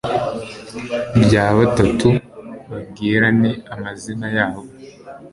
rya 1.23 1.45
batatu, 1.57 2.09
babwirane 2.69 3.51
amazina 3.73 4.27
yabo 4.35 4.61